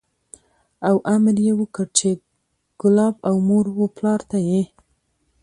او 0.87 0.95
امر 1.13 1.35
یې 1.45 1.53
وکړ 1.61 1.85
چې 1.97 2.09
کلاب 2.79 3.15
او 3.27 3.35
مور 3.47 3.65
و 3.77 3.83
پلار 3.95 4.19
ته 4.29 4.37
یې 4.49 4.61